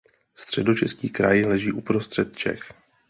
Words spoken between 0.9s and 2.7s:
kraj leží uprostřed Čech.